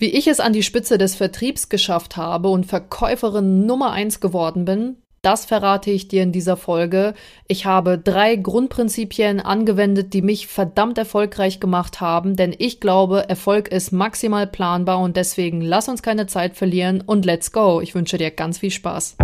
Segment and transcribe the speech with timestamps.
[0.00, 4.64] Wie ich es an die Spitze des Vertriebs geschafft habe und Verkäuferin Nummer eins geworden
[4.64, 7.12] bin, das verrate ich dir in dieser Folge.
[7.46, 13.68] Ich habe drei Grundprinzipien angewendet, die mich verdammt erfolgreich gemacht haben, denn ich glaube, Erfolg
[13.68, 17.82] ist maximal planbar und deswegen lass uns keine Zeit verlieren und let's go.
[17.82, 19.18] Ich wünsche dir ganz viel Spaß.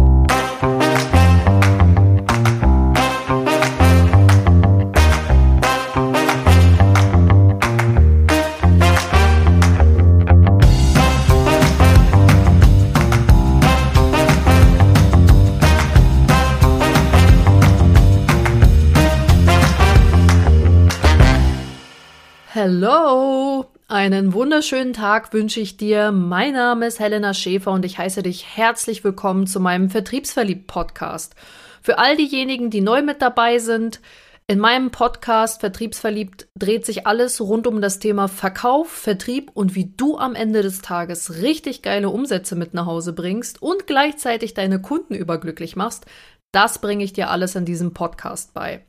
[22.69, 23.67] Hello!
[23.87, 26.11] Einen wunderschönen Tag wünsche ich dir.
[26.11, 31.37] Mein Name ist Helena Schäfer und ich heiße dich herzlich willkommen zu meinem Vertriebsverliebt-Podcast.
[31.81, 34.01] Für all diejenigen, die neu mit dabei sind,
[34.49, 39.93] in meinem Podcast Vertriebsverliebt dreht sich alles rund um das Thema Verkauf, Vertrieb und wie
[39.97, 44.83] du am Ende des Tages richtig geile Umsätze mit nach Hause bringst und gleichzeitig deine
[44.83, 46.07] Kunden überglücklich machst.
[46.51, 48.85] Das bringe ich dir alles in diesem Podcast bei.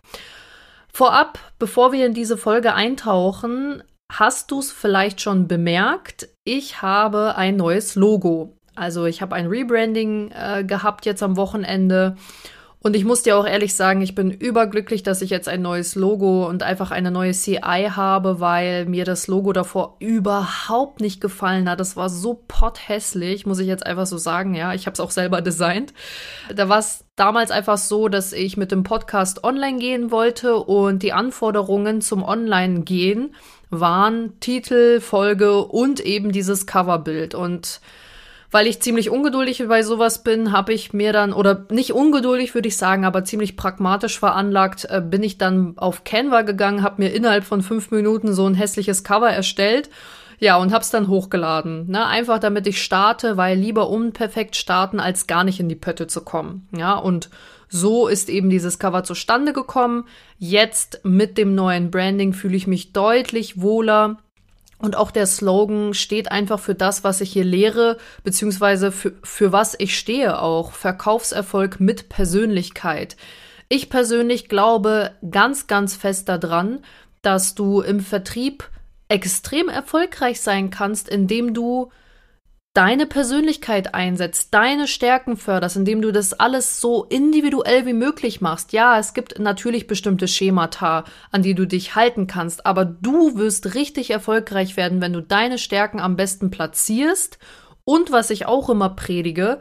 [0.97, 7.35] Vorab, bevor wir in diese Folge eintauchen, hast du es vielleicht schon bemerkt, ich habe
[7.35, 8.57] ein neues Logo.
[8.73, 12.15] Also ich habe ein Rebranding äh, gehabt jetzt am Wochenende
[12.87, 15.95] und ich muss dir auch ehrlich sagen, ich bin überglücklich, dass ich jetzt ein neues
[15.95, 21.69] Logo und einfach eine neue CI habe, weil mir das Logo davor überhaupt nicht gefallen
[21.69, 21.81] hat.
[21.81, 24.55] Das war so potthässlich, muss ich jetzt einfach so sagen.
[24.55, 25.93] Ja, ich habe es auch selber designt.
[26.55, 31.03] Da war es damals einfach so, dass ich mit dem Podcast online gehen wollte und
[31.03, 33.35] die Anforderungen zum Online gehen
[33.69, 37.81] waren Titel, Folge und eben dieses Coverbild und
[38.51, 42.69] weil ich ziemlich ungeduldig bei sowas bin, habe ich mir dann, oder nicht ungeduldig würde
[42.69, 47.13] ich sagen, aber ziemlich pragmatisch veranlagt, äh, bin ich dann auf Canva gegangen, habe mir
[47.13, 49.89] innerhalb von fünf Minuten so ein hässliches Cover erstellt.
[50.39, 51.89] Ja, und hab's dann hochgeladen.
[51.89, 52.05] Ne?
[52.05, 56.21] Einfach damit ich starte, weil lieber unperfekt starten, als gar nicht in die Pötte zu
[56.21, 56.67] kommen.
[56.77, 57.31] Ja, und
[57.69, 60.05] so ist eben dieses Cover zustande gekommen.
[60.37, 64.17] Jetzt mit dem neuen Branding fühle ich mich deutlich wohler
[64.79, 69.51] und auch der Slogan steht einfach für das, was ich hier lehre, beziehungsweise für, für
[69.51, 70.71] was ich stehe auch.
[70.71, 73.17] Verkaufserfolg mit Persönlichkeit.
[73.69, 76.79] Ich persönlich glaube ganz, ganz fest daran,
[77.21, 78.69] dass du im Vertrieb
[79.09, 81.91] extrem erfolgreich sein kannst, indem du
[82.77, 88.71] deine Persönlichkeit einsetzt, deine Stärken förderst, indem du das alles so individuell wie möglich machst.
[88.71, 93.73] Ja, es gibt natürlich bestimmte Schemata, an die du dich halten kannst, aber du wirst
[93.73, 97.39] richtig erfolgreich werden, wenn du deine Stärken am besten platzierst
[97.83, 99.57] und was ich auch immer predige,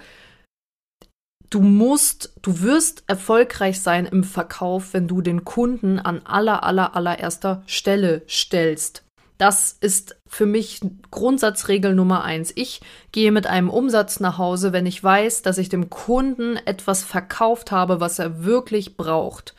[1.48, 6.94] du musst, du wirst erfolgreich sein im Verkauf, wenn du den Kunden an aller, aller,
[6.94, 9.05] allererster Stelle stellst.
[9.38, 10.80] Das ist für mich
[11.10, 12.52] Grundsatzregel Nummer eins.
[12.54, 12.80] Ich
[13.12, 17.70] gehe mit einem Umsatz nach Hause, wenn ich weiß, dass ich dem Kunden etwas verkauft
[17.70, 19.54] habe, was er wirklich braucht.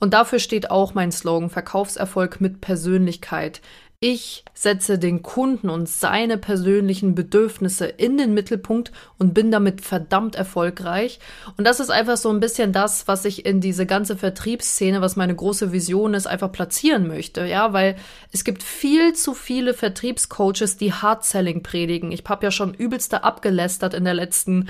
[0.00, 3.62] Und dafür steht auch mein Slogan Verkaufserfolg mit Persönlichkeit.
[4.04, 10.34] Ich setze den Kunden und seine persönlichen Bedürfnisse in den Mittelpunkt und bin damit verdammt
[10.34, 11.20] erfolgreich.
[11.56, 15.14] Und das ist einfach so ein bisschen das, was ich in diese ganze Vertriebsszene, was
[15.14, 17.46] meine große Vision ist, einfach platzieren möchte.
[17.46, 17.94] Ja, weil
[18.32, 22.10] es gibt viel zu viele Vertriebscoaches, die Hard Selling predigen.
[22.10, 24.68] Ich habe ja schon übelste abgelästert in der letzten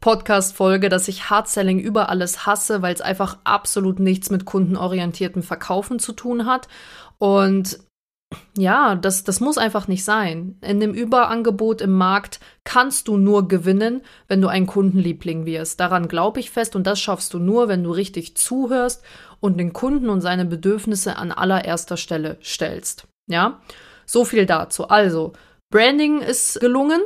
[0.00, 5.42] Podcast-Folge, dass ich Hard Selling über alles hasse, weil es einfach absolut nichts mit kundenorientiertem
[5.42, 6.66] Verkaufen zu tun hat.
[7.18, 7.78] Und
[8.56, 10.56] ja, das, das muss einfach nicht sein.
[10.60, 15.80] In dem Überangebot im Markt kannst du nur gewinnen, wenn du ein Kundenliebling wirst.
[15.80, 19.02] Daran glaube ich fest und das schaffst du nur, wenn du richtig zuhörst
[19.40, 23.06] und den Kunden und seine Bedürfnisse an allererster Stelle stellst.
[23.26, 23.60] Ja,
[24.06, 24.88] so viel dazu.
[24.88, 25.32] Also,
[25.70, 27.00] Branding ist gelungen.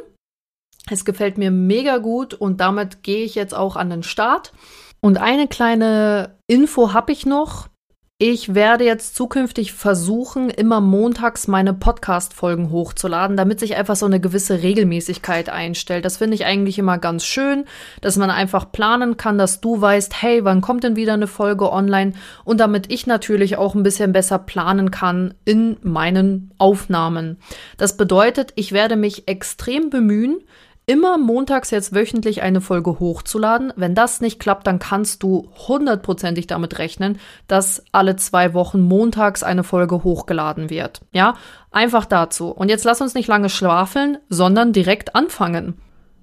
[0.91, 4.53] Es gefällt mir mega gut und damit gehe ich jetzt auch an den Start.
[5.00, 7.69] Und eine kleine Info habe ich noch.
[8.21, 14.19] Ich werde jetzt zukünftig versuchen, immer montags meine Podcast-Folgen hochzuladen, damit sich einfach so eine
[14.19, 16.05] gewisse Regelmäßigkeit einstellt.
[16.05, 17.65] Das finde ich eigentlich immer ganz schön,
[18.00, 21.70] dass man einfach planen kann, dass du weißt, hey, wann kommt denn wieder eine Folge
[21.73, 22.15] online?
[22.43, 27.38] Und damit ich natürlich auch ein bisschen besser planen kann in meinen Aufnahmen.
[27.76, 30.41] Das bedeutet, ich werde mich extrem bemühen,
[30.88, 33.75] immer montags jetzt wöchentlich eine Folge hochzuladen.
[33.76, 39.43] Wenn das nicht klappt, dann kannst du hundertprozentig damit rechnen, dass alle zwei Wochen montags
[39.43, 41.02] eine Folge hochgeladen wird.
[41.12, 41.37] Ja,
[41.70, 42.49] einfach dazu.
[42.49, 45.75] Und jetzt lass uns nicht lange schwafeln, sondern direkt anfangen.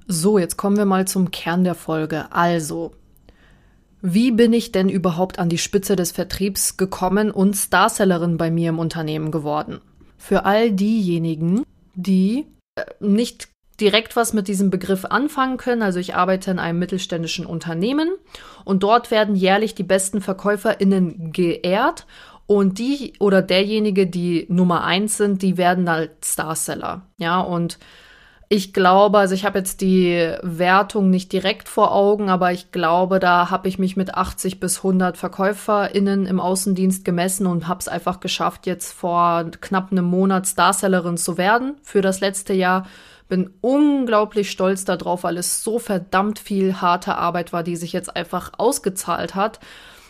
[0.07, 2.25] So, jetzt kommen wir mal zum Kern der Folge.
[2.31, 2.91] Also,
[4.01, 8.69] wie bin ich denn überhaupt an die Spitze des Vertriebs gekommen und Starsellerin bei mir
[8.69, 9.79] im Unternehmen geworden?
[10.17, 11.63] Für all diejenigen,
[11.93, 15.81] die äh, nicht direkt was mit diesem Begriff anfangen können.
[15.81, 18.09] Also ich arbeite in einem mittelständischen Unternehmen
[18.63, 22.05] und dort werden jährlich die besten VerkäuferInnen geehrt
[22.47, 27.01] und die oder derjenige, die Nummer eins sind, die werden als Starseller.
[27.17, 27.79] Ja, und
[28.47, 33.19] ich glaube, also ich habe jetzt die Wertung nicht direkt vor Augen, aber ich glaube,
[33.19, 37.87] da habe ich mich mit 80 bis 100 VerkäuferInnen im Außendienst gemessen und habe es
[37.87, 42.85] einfach geschafft, jetzt vor knapp einem Monat Starsellerin zu werden für das letzte Jahr.
[43.27, 48.15] Bin unglaublich stolz darauf, weil es so verdammt viel harte Arbeit war, die sich jetzt
[48.15, 49.59] einfach ausgezahlt hat.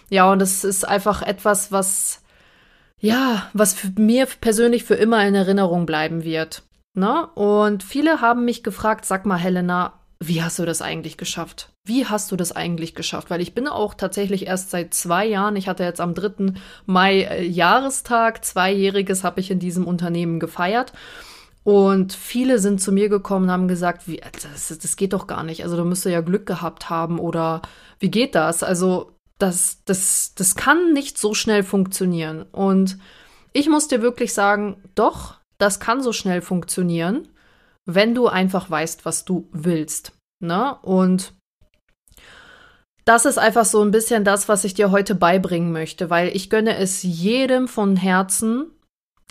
[0.10, 2.22] Ja, und es ist einfach etwas, was
[3.00, 6.64] ja, was mir persönlich für immer in Erinnerung bleiben wird.
[6.94, 7.28] Ne?
[7.36, 11.70] Und viele haben mich gefragt, sag mal, Helena, wie hast du das eigentlich geschafft?
[11.84, 13.30] Wie hast du das eigentlich geschafft?
[13.30, 16.54] Weil ich bin auch tatsächlich erst seit zwei Jahren, ich hatte jetzt am 3.
[16.86, 20.94] Mai äh, Jahrestag, zweijähriges habe ich in diesem Unternehmen gefeiert.
[21.66, 25.44] Und viele sind zu mir gekommen und haben gesagt, wie, das, das geht doch gar
[25.44, 25.64] nicht.
[25.64, 27.64] Also du müsstest ja Glück gehabt haben oder
[27.98, 28.62] wie geht das?
[28.62, 32.44] Also das, das, das kann nicht so schnell funktionieren.
[32.52, 33.00] Und
[33.52, 37.30] ich muss dir wirklich sagen, doch, das kann so schnell funktionieren,
[37.86, 40.12] wenn du einfach weißt, was du willst.
[40.40, 40.78] Ne?
[40.84, 41.34] Und
[43.06, 46.52] das ist einfach so ein bisschen das, was ich dir heute beibringen möchte, weil ich
[46.52, 48.68] gönne es jedem von Herzen,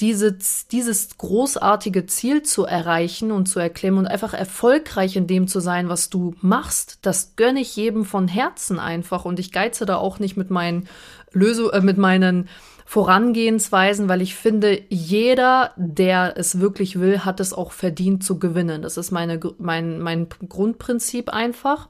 [0.00, 5.60] dieses, dieses großartige Ziel zu erreichen und zu erklimmen und einfach erfolgreich in dem zu
[5.60, 9.24] sein, was du machst, das gönne ich jedem von Herzen einfach.
[9.24, 10.88] Und ich geize da auch nicht mit meinen
[11.32, 12.48] Lösungen, äh, mit meinen
[12.86, 18.82] Vorangehensweisen, weil ich finde, jeder, der es wirklich will, hat es auch verdient zu gewinnen.
[18.82, 21.88] Das ist meine, mein, mein Grundprinzip einfach.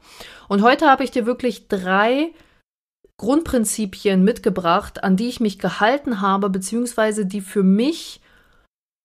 [0.49, 2.31] Und heute habe ich dir wirklich drei
[3.17, 8.21] Grundprinzipien mitgebracht, an die ich mich gehalten habe, beziehungsweise die für mich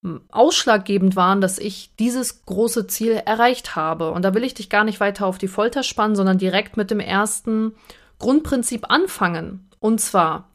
[0.03, 4.11] hm, ausschlaggebend waren, dass ich dieses große Ziel erreicht habe.
[4.11, 6.89] Und da will ich dich gar nicht weiter auf die Folter spannen, sondern direkt mit
[6.89, 7.73] dem ersten
[8.17, 9.69] Grundprinzip anfangen.
[9.79, 10.51] Und zwar,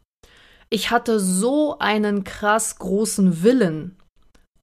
[0.69, 3.97] ich hatte so einen krass großen Willen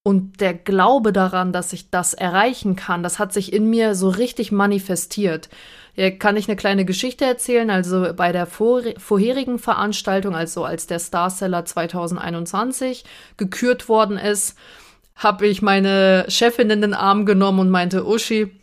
[0.03, 4.09] und der Glaube daran, dass ich das erreichen kann, das hat sich in mir so
[4.09, 5.49] richtig manifestiert.
[5.93, 7.69] Hier kann ich eine kleine Geschichte erzählen.
[7.69, 13.03] Also bei der vor vorherigen Veranstaltung, also als der Starseller 2021
[13.37, 14.57] gekürt worden ist,
[15.15, 18.59] habe ich meine Chefin in den Arm genommen und meinte, Uschi,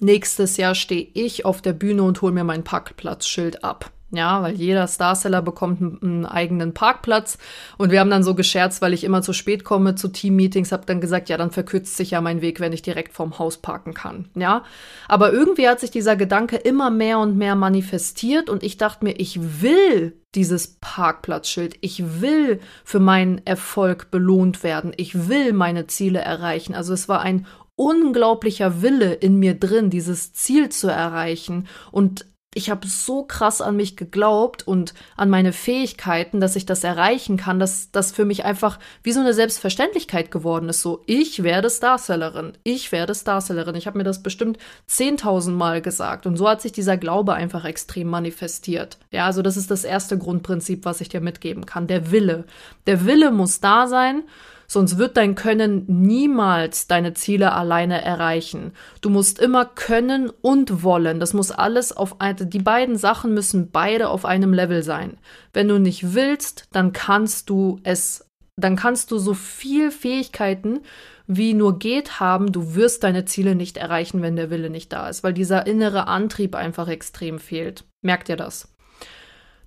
[0.00, 3.90] nächstes Jahr stehe ich auf der Bühne und hole mir mein Parkplatzschild ab.
[4.12, 7.38] Ja, weil jeder Starseller bekommt einen eigenen Parkplatz.
[7.78, 10.84] Und wir haben dann so gescherzt, weil ich immer zu spät komme zu Team-Meetings, habe
[10.84, 13.94] dann gesagt, ja, dann verkürzt sich ja mein Weg, wenn ich direkt vorm Haus parken
[13.94, 14.28] kann.
[14.34, 14.64] Ja,
[15.06, 19.12] aber irgendwie hat sich dieser Gedanke immer mehr und mehr manifestiert und ich dachte mir,
[19.18, 21.76] ich will dieses Parkplatzschild.
[21.80, 24.92] Ich will für meinen Erfolg belohnt werden.
[24.96, 26.74] Ich will meine Ziele erreichen.
[26.74, 31.66] Also es war ein unglaublicher Wille in mir drin, dieses Ziel zu erreichen.
[31.90, 36.82] Und ich habe so krass an mich geglaubt und an meine Fähigkeiten, dass ich das
[36.82, 40.82] erreichen kann, dass das für mich einfach wie so eine Selbstverständlichkeit geworden ist.
[40.82, 43.76] So, ich werde Starsellerin, ich werde Starsellerin.
[43.76, 44.58] Ich habe mir das bestimmt
[44.88, 48.98] 10.000 Mal gesagt und so hat sich dieser Glaube einfach extrem manifestiert.
[49.12, 51.86] Ja, also das ist das erste Grundprinzip, was ich dir mitgeben kann.
[51.86, 52.44] Der Wille.
[52.88, 54.24] Der Wille muss da sein
[54.72, 58.70] Sonst wird dein Können niemals deine Ziele alleine erreichen.
[59.00, 61.18] Du musst immer können und wollen.
[61.18, 65.18] Das muss alles auf eine, die beiden Sachen müssen beide auf einem Level sein.
[65.52, 70.82] Wenn du nicht willst, dann kannst du es, dann kannst du so viel Fähigkeiten
[71.26, 75.08] wie nur geht haben, du wirst deine Ziele nicht erreichen, wenn der Wille nicht da
[75.08, 77.84] ist, weil dieser innere Antrieb einfach extrem fehlt.
[78.02, 78.72] Merkt ihr das?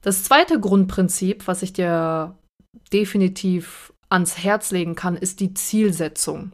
[0.02, 2.38] Das zweite Grundprinzip, was ich dir
[2.94, 6.52] definitiv ans Herz legen kann, ist die Zielsetzung.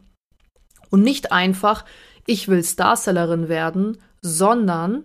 [0.90, 1.84] Und nicht einfach,
[2.26, 5.04] ich will Starsellerin werden, sondern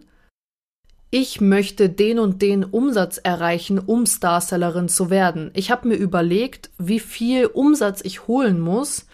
[1.12, 5.52] ich möchte den und den Umsatz erreichen, um Starsellerin zu werden.
[5.54, 9.06] Ich habe mir überlegt, wie viel Umsatz ich holen muss,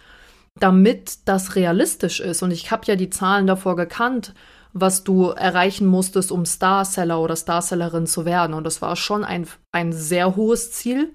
[0.60, 2.42] damit das realistisch ist.
[2.42, 4.34] Und ich habe ja die Zahlen davor gekannt,
[4.74, 8.54] was du erreichen musstest, um Starseller oder Starsellerin zu werden.
[8.54, 11.14] Und das war schon ein, ein sehr hohes Ziel.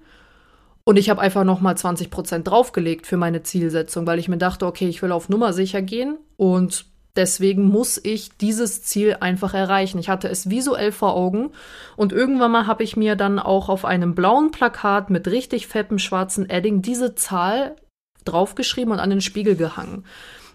[0.87, 4.65] Und ich habe einfach nochmal 20 Prozent draufgelegt für meine Zielsetzung, weil ich mir dachte,
[4.65, 6.85] okay, ich will auf Nummer sicher gehen und
[7.17, 9.99] deswegen muss ich dieses Ziel einfach erreichen.
[9.99, 11.49] Ich hatte es visuell vor Augen
[11.97, 15.99] und irgendwann mal habe ich mir dann auch auf einem blauen Plakat mit richtig fettem
[15.99, 17.75] schwarzen Edding diese Zahl
[18.23, 20.05] draufgeschrieben und an den Spiegel gehangen.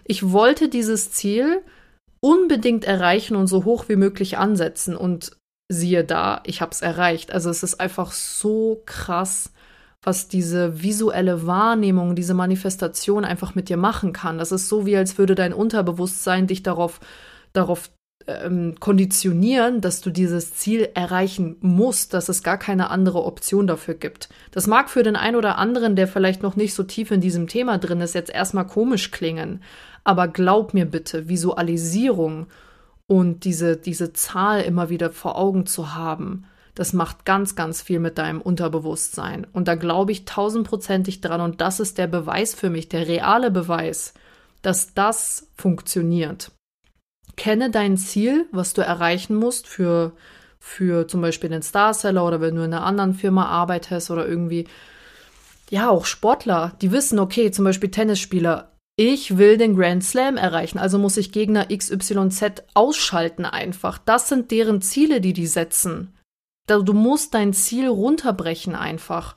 [0.03, 1.61] Ich wollte dieses Ziel
[2.21, 5.37] unbedingt erreichen und so hoch wie möglich ansetzen und
[5.69, 7.31] siehe da, ich habe es erreicht.
[7.31, 9.52] Also es ist einfach so krass,
[10.03, 14.37] was diese visuelle Wahrnehmung, diese Manifestation einfach mit dir machen kann.
[14.37, 16.99] Das ist so, wie als würde dein Unterbewusstsein dich darauf,
[17.53, 17.89] darauf
[18.27, 23.93] ähm, konditionieren, dass du dieses Ziel erreichen musst, dass es gar keine andere Option dafür
[23.95, 24.29] gibt.
[24.51, 27.47] Das mag für den einen oder anderen, der vielleicht noch nicht so tief in diesem
[27.47, 29.61] Thema drin ist, jetzt erstmal komisch klingen.
[30.03, 32.47] Aber glaub mir bitte, Visualisierung
[33.07, 37.99] und diese, diese Zahl immer wieder vor Augen zu haben, das macht ganz, ganz viel
[37.99, 39.45] mit deinem Unterbewusstsein.
[39.53, 41.41] Und da glaube ich tausendprozentig dran.
[41.41, 44.13] Und das ist der Beweis für mich, der reale Beweis,
[44.61, 46.51] dass das funktioniert.
[47.35, 50.13] Kenne dein Ziel, was du erreichen musst für,
[50.59, 54.67] für zum Beispiel den Starseller oder wenn du in einer anderen Firma arbeitest oder irgendwie,
[55.69, 60.77] ja, auch Sportler, die wissen, okay, zum Beispiel Tennisspieler, ich will den Grand Slam erreichen,
[60.77, 63.97] also muss ich Gegner XYZ ausschalten einfach.
[63.97, 66.13] Das sind deren Ziele, die die setzen.
[66.67, 69.35] Du musst dein Ziel runterbrechen einfach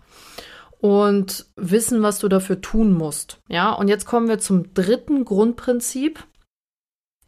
[0.80, 3.40] und wissen, was du dafür tun musst.
[3.48, 6.24] Ja, und jetzt kommen wir zum dritten Grundprinzip,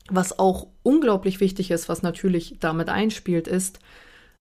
[0.09, 3.81] was auch unglaublich wichtig ist, was natürlich damit einspielt, ist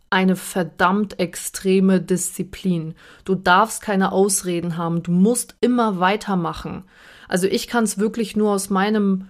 [0.09, 2.95] eine verdammt extreme Disziplin.
[3.25, 6.83] Du darfst keine Ausreden haben, du musst immer weitermachen.
[7.27, 9.27] Also ich kann es wirklich nur aus meinem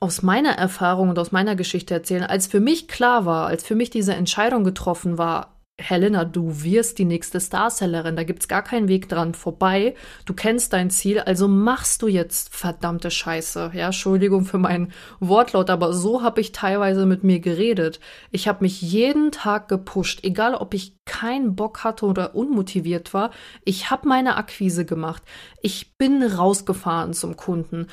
[0.00, 3.74] aus meiner Erfahrung und aus meiner Geschichte erzählen, als für mich klar war, als für
[3.74, 8.88] mich diese Entscheidung getroffen war, Helena, du wirst die nächste Starsellerin, da gibt's gar keinen
[8.88, 9.94] Weg dran vorbei.
[10.24, 13.70] Du kennst dein Ziel, also machst du jetzt verdammte Scheiße.
[13.74, 18.00] Ja, Entschuldigung für meinen Wortlaut, aber so habe ich teilweise mit mir geredet.
[18.32, 23.30] Ich habe mich jeden Tag gepusht, egal ob ich keinen Bock hatte oder unmotiviert war.
[23.64, 25.22] Ich habe meine Akquise gemacht.
[25.62, 27.86] Ich bin rausgefahren zum Kunden.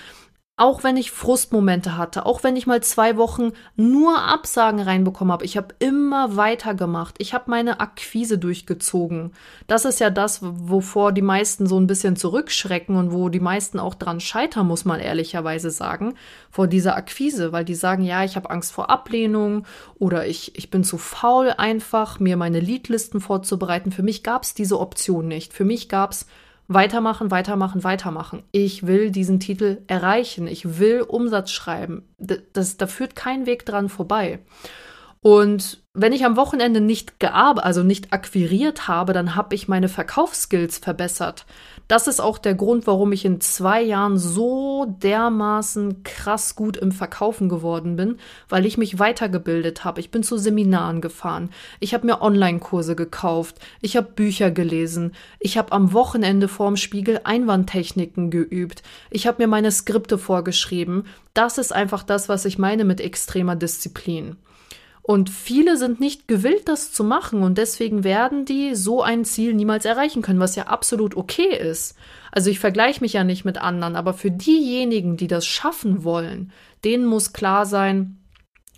[0.57, 5.43] Auch wenn ich Frustmomente hatte, auch wenn ich mal zwei Wochen nur Absagen reinbekommen habe,
[5.43, 7.15] ich habe immer weitergemacht.
[7.17, 9.33] Ich habe meine Akquise durchgezogen.
[9.67, 13.79] Das ist ja das, wovor die meisten so ein bisschen zurückschrecken und wo die meisten
[13.79, 16.13] auch dran scheitern, muss man ehrlicherweise sagen,
[16.49, 19.67] vor dieser Akquise, weil die sagen, ja, ich habe Angst vor Ablehnung
[19.99, 23.91] oder ich, ich bin zu faul einfach, mir meine Leadlisten vorzubereiten.
[23.91, 25.51] Für mich gab es diese Option nicht.
[25.51, 26.27] Für mich gab es
[26.67, 28.43] Weitermachen, weitermachen, weitermachen.
[28.51, 30.47] Ich will diesen Titel erreichen.
[30.47, 32.07] Ich will Umsatz schreiben.
[32.17, 34.39] Das, da führt kein Weg dran vorbei.
[35.25, 39.89] Und wenn ich am Wochenende nicht gearbeitet, also nicht akquiriert habe, dann habe ich meine
[39.89, 41.47] Verkaufsskills verbessert.
[41.87, 46.91] Das ist auch der Grund, warum ich in zwei Jahren so dermaßen krass gut im
[46.91, 49.99] Verkaufen geworden bin, weil ich mich weitergebildet habe.
[49.99, 51.49] Ich bin zu Seminaren gefahren.
[51.79, 53.57] Ich habe mir Online-Kurse gekauft.
[53.81, 55.13] Ich habe Bücher gelesen.
[55.39, 58.83] Ich habe am Wochenende vorm Spiegel Einwandtechniken geübt.
[59.09, 61.07] Ich habe mir meine Skripte vorgeschrieben.
[61.33, 64.35] Das ist einfach das, was ich meine mit extremer Disziplin.
[65.07, 69.53] Und viele sind nicht gewillt, das zu machen und deswegen werden die so ein Ziel
[69.53, 71.95] niemals erreichen können, was ja absolut okay ist.
[72.31, 76.51] Also ich vergleiche mich ja nicht mit anderen, aber für diejenigen, die das schaffen wollen,
[76.83, 78.17] denen muss klar sein,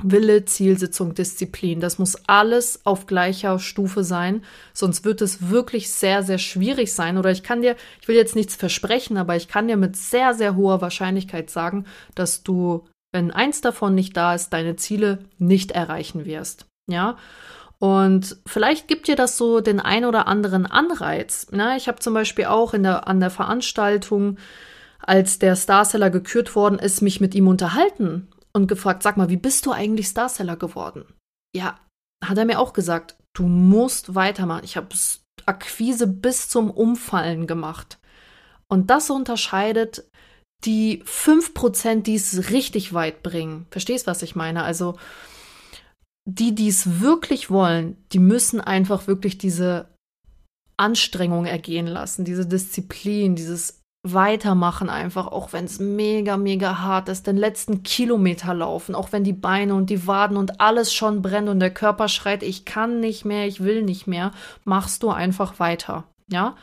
[0.04, 1.80] Wille, Zielsitzung, Disziplin.
[1.80, 4.44] Das muss alles auf gleicher Stufe sein,
[4.74, 7.18] sonst wird es wirklich sehr, sehr schwierig sein.
[7.18, 10.34] Oder ich kann dir, ich will jetzt nichts versprechen, aber ich kann dir mit sehr,
[10.34, 15.72] sehr hoher Wahrscheinlichkeit sagen, dass du wenn eins davon nicht da ist, deine Ziele nicht
[15.72, 16.66] erreichen wirst.
[16.90, 17.18] Ja.
[17.80, 21.48] Und vielleicht gibt dir das so den ein oder anderen Anreiz.
[21.52, 24.38] Na, ich habe zum Beispiel auch in der, an der Veranstaltung,
[25.00, 29.38] als der Starseller gekürt worden ist, mich mit ihm unterhalten und gefragt, sag mal, wie
[29.38, 31.06] bist du eigentlich Starseller geworden?
[31.56, 31.78] Ja,
[32.24, 34.64] hat er mir auch gesagt, du musst weitermachen.
[34.64, 34.88] Ich habe
[35.46, 38.00] Akquise bis zum Umfallen gemacht.
[38.68, 40.04] Und das unterscheidet
[40.66, 43.68] die 5%, die es richtig weit bringen.
[43.70, 44.64] Verstehst, was ich meine?
[44.64, 44.98] Also
[46.26, 49.88] die, die es wirklich wollen, die müssen einfach wirklich diese
[50.76, 57.28] Anstrengung ergehen lassen, diese Disziplin, dieses Weitermachen einfach, auch wenn es mega, mega hart ist,
[57.28, 61.50] den letzten Kilometer laufen, auch wenn die Beine und die Waden und alles schon brennt
[61.50, 64.32] und der Körper schreit, ich kann nicht mehr, ich will nicht mehr,
[64.66, 66.56] machst du einfach weiter, ja?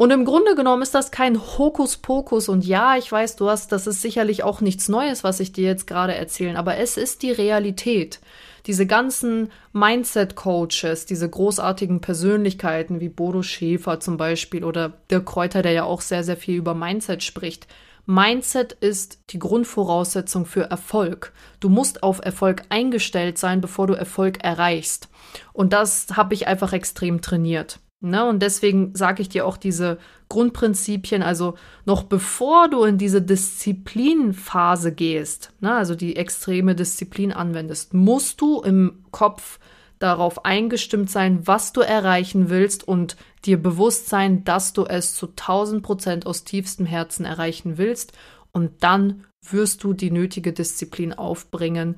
[0.00, 2.48] Und im Grunde genommen ist das kein Hokuspokus.
[2.48, 5.66] Und ja, ich weiß, du hast, das ist sicherlich auch nichts Neues, was ich dir
[5.66, 8.20] jetzt gerade erzählen, aber es ist die Realität.
[8.66, 15.72] Diese ganzen Mindset-Coaches, diese großartigen Persönlichkeiten wie Bodo Schäfer zum Beispiel oder der Kräuter, der
[15.72, 17.66] ja auch sehr, sehr viel über Mindset spricht.
[18.06, 21.32] Mindset ist die Grundvoraussetzung für Erfolg.
[21.58, 25.08] Du musst auf Erfolg eingestellt sein, bevor du Erfolg erreichst.
[25.52, 27.80] Und das habe ich einfach extrem trainiert.
[28.00, 28.24] Ne?
[28.24, 34.92] Und deswegen sage ich dir auch diese Grundprinzipien, also noch bevor du in diese Disziplinphase
[34.92, 35.74] gehst, ne?
[35.74, 39.58] also die extreme Disziplin anwendest, musst du im Kopf
[39.98, 45.28] darauf eingestimmt sein, was du erreichen willst und dir bewusst sein, dass du es zu
[45.28, 48.12] 1000 Prozent aus tiefstem Herzen erreichen willst.
[48.52, 51.96] Und dann wirst du die nötige Disziplin aufbringen,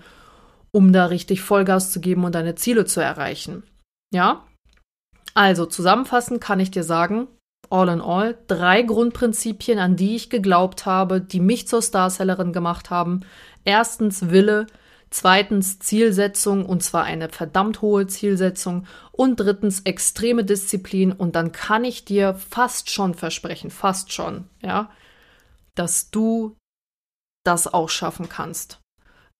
[0.73, 3.65] um da richtig Vollgas zu geben und deine Ziele zu erreichen.
[4.13, 4.45] Ja?
[5.35, 7.29] Also zusammenfassend kann ich dir sagen,
[7.71, 12.91] all in all, drei Grundprinzipien, an die ich geglaubt habe, die mich zur Starsellerin gemacht
[12.91, 13.21] haben.
[13.65, 14.67] Erstens Wille,
[15.11, 21.85] zweitens Zielsetzung und zwar eine verdammt hohe Zielsetzung und drittens extreme Disziplin und dann kann
[21.85, 24.91] ich dir fast schon versprechen, fast schon, ja,
[25.75, 26.57] dass du
[27.45, 28.81] das auch schaffen kannst.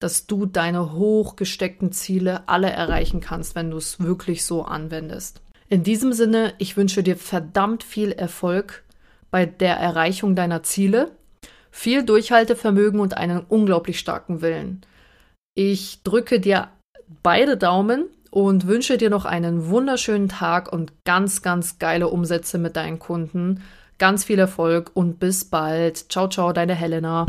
[0.01, 5.43] Dass du deine hochgesteckten Ziele alle erreichen kannst, wenn du es wirklich so anwendest.
[5.73, 8.83] In diesem Sinne, ich wünsche dir verdammt viel Erfolg
[9.31, 11.13] bei der Erreichung deiner Ziele,
[11.71, 14.81] viel Durchhaltevermögen und einen unglaublich starken Willen.
[15.55, 16.71] Ich drücke dir
[17.23, 22.75] beide Daumen und wünsche dir noch einen wunderschönen Tag und ganz, ganz geile Umsätze mit
[22.75, 23.63] deinen Kunden.
[23.99, 26.11] Ganz viel Erfolg und bis bald.
[26.11, 27.27] Ciao, ciao, deine Helena.